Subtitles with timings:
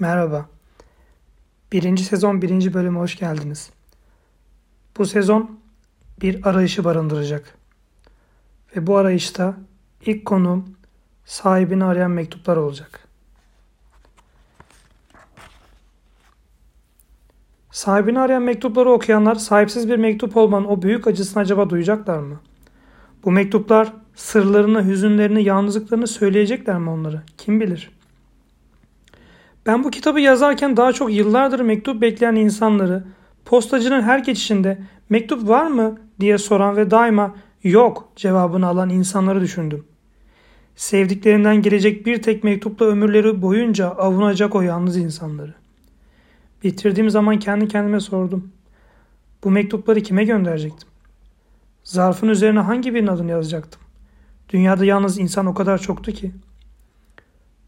[0.00, 0.46] Merhaba.
[1.72, 3.70] Birinci sezon birinci bölüme hoş geldiniz.
[4.98, 5.60] Bu sezon
[6.20, 7.54] bir arayışı barındıracak.
[8.76, 9.54] Ve bu arayışta
[10.06, 10.76] ilk konuğum
[11.24, 13.08] sahibini arayan mektuplar olacak.
[17.70, 22.40] Sahibini arayan mektupları okuyanlar sahipsiz bir mektup olmanın o büyük acısını acaba duyacaklar mı?
[23.24, 27.22] Bu mektuplar sırlarını, hüzünlerini, yalnızlıklarını söyleyecekler mi onları?
[27.38, 27.95] Kim bilir?
[29.66, 33.04] Ben bu kitabı yazarken daha çok yıllardır mektup bekleyen insanları,
[33.44, 34.78] postacının her geçişinde
[35.08, 39.84] mektup var mı diye soran ve daima yok cevabını alan insanları düşündüm.
[40.76, 45.54] Sevdiklerinden gelecek bir tek mektupla ömürleri boyunca avunacak o yalnız insanları.
[46.64, 48.52] Bitirdiğim zaman kendi kendime sordum.
[49.44, 50.88] Bu mektupları kime gönderecektim?
[51.84, 53.80] Zarfın üzerine hangi birinin adını yazacaktım?
[54.48, 56.32] Dünyada yalnız insan o kadar çoktu ki.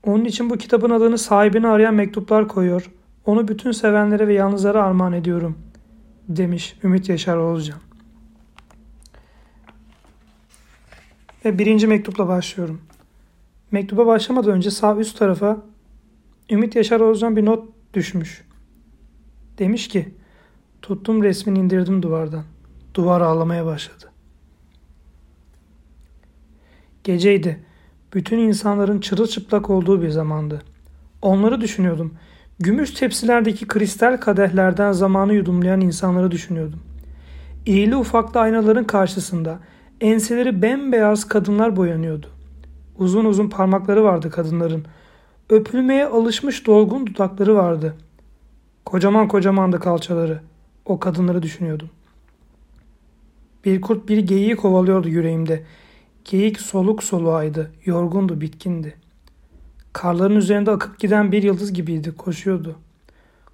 [0.09, 2.91] Onun için bu kitabın adını sahibini arayan mektuplar koyuyor.
[3.27, 5.59] Onu bütün sevenlere ve yalnızlara armağan ediyorum.
[6.29, 7.81] Demiş Ümit Yaşar Oğuzcan.
[11.45, 12.81] Ve birinci mektupla başlıyorum.
[13.71, 15.63] Mektuba başlamadan önce sağ üst tarafa
[16.51, 18.45] Ümit Yaşar Oğuzcan bir not düşmüş.
[19.59, 20.15] Demiş ki
[20.83, 22.45] tuttum resmini indirdim duvardan.
[22.95, 24.13] Duvar ağlamaya başladı.
[27.05, 27.68] Geceydi.
[28.15, 30.63] Bütün insanların çırılçıplak olduğu bir zamandı.
[31.23, 32.15] Onları düşünüyordum.
[32.59, 36.81] Gümüş tepsilerdeki kristal kadehlerden zamanı yudumlayan insanları düşünüyordum.
[37.67, 39.59] İğili ufaklı aynaların karşısında
[40.01, 42.27] enseleri bembeyaz kadınlar boyanıyordu.
[42.99, 44.85] Uzun uzun parmakları vardı kadınların.
[45.51, 47.95] Öpülmeye alışmış dolgun dudakları vardı.
[48.85, 50.41] Kocaman kocamandı kalçaları.
[50.85, 51.91] O kadınları düşünüyordum.
[53.65, 55.63] Bir kurt bir geyiği kovalıyordu yüreğimde.
[56.29, 58.95] Geyik soluk soluğaydı, yorgundu, bitkindi.
[59.93, 62.79] Karların üzerinde akıp giden bir yıldız gibiydi, koşuyordu.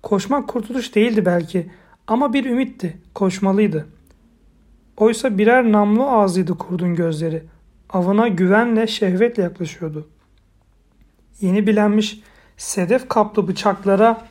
[0.02, 1.70] Koşmak kurtuluş değildi belki
[2.06, 3.86] ama bir ümitti, koşmalıydı.
[4.96, 7.42] Oysa birer namlu ağzıydı kurdun gözleri.
[7.90, 10.08] Avına güvenle, şehvetle yaklaşıyordu.
[11.40, 12.20] Yeni bilenmiş
[12.56, 14.26] sedef kaplı bıçaklara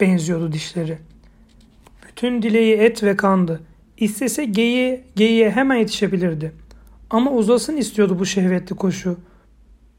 [0.00, 0.98] benziyordu dişleri.
[2.08, 3.60] Bütün dileği et ve kandı.
[3.96, 6.52] İstese geyiğe, geyiğe hemen yetişebilirdi.
[7.10, 9.16] Ama uzasın istiyordu bu şehvetli koşu.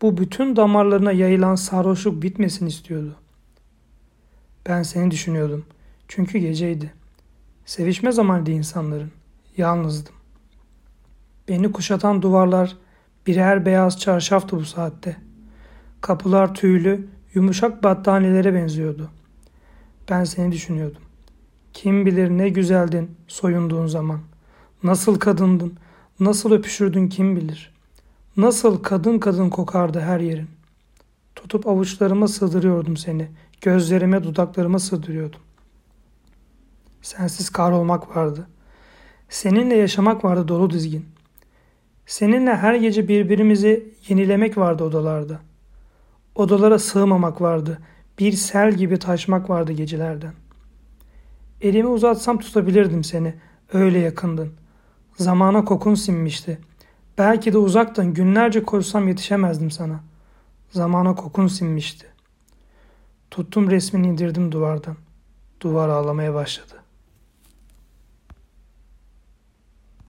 [0.02, 3.16] Bu bütün damarlarına yayılan sarhoşluk bitmesin istiyordu.
[4.68, 5.66] Ben seni düşünüyordum.
[6.08, 6.94] Çünkü geceydi.
[7.66, 9.12] Sevişme zamanıydı insanların.
[9.58, 10.16] Yalnızdım.
[11.48, 12.78] Beni kuşatan duvarlar
[13.28, 15.18] birer beyaz çarşaftı bu saatte.
[16.02, 19.10] Kapılar tüylü, yumuşak battaniyelere benziyordu.
[20.10, 21.02] Ben seni düşünüyordum.
[21.74, 24.20] Kim bilir ne güzeldin soyunduğun zaman.
[24.84, 25.78] Nasıl kadındın,
[26.22, 27.74] Nasıl öpüşürdün kim bilir.
[28.38, 30.48] Nasıl kadın kadın kokardı her yerin.
[31.36, 33.28] Tutup avuçlarıma sığdırıyordum seni.
[33.62, 35.40] Gözlerime dudaklarıma sığdırıyordum.
[37.02, 38.48] Sensiz olmak vardı.
[39.30, 41.06] Seninle yaşamak vardı dolu dizgin.
[42.06, 45.40] Seninle her gece birbirimizi yenilemek vardı odalarda.
[46.36, 47.80] Odalara sığmamak vardı.
[48.20, 50.34] Bir sel gibi taşmak vardı gecelerden.
[51.62, 53.34] Elimi uzatsam tutabilirdim seni.
[53.74, 54.61] Öyle yakındın.
[55.22, 56.60] Zamana kokun sinmişti.
[57.18, 60.00] Belki de uzaktan günlerce koşsam yetişemezdim sana.
[60.72, 62.08] Zamana kokun sinmişti.
[63.32, 64.96] Tuttum resmini indirdim duvardan.
[65.62, 66.81] Duvar ağlamaya başladı.